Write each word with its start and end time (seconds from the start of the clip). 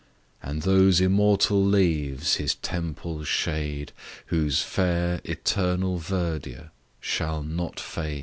And 0.41 0.63
those 0.63 0.99
immortal 0.99 1.63
leaves 1.63 2.37
his 2.37 2.55
temples 2.55 3.27
shade, 3.27 3.91
Whose 4.25 4.63
fair, 4.63 5.21
eternal 5.23 5.99
verdure 5.99 6.71
shall 6.99 7.43
not 7.43 7.79
fade! 7.79 8.19